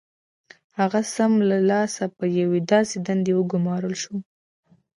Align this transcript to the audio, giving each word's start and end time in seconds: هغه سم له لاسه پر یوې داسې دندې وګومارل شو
هغه 0.79 0.99
سم 1.15 1.31
له 1.49 1.57
لاسه 1.71 2.03
پر 2.15 2.27
یوې 2.41 2.59
داسې 2.71 2.95
دندې 3.07 3.33
وګومارل 3.35 3.93
شو 4.03 4.15